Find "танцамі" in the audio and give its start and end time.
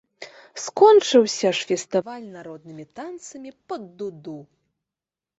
3.01-3.51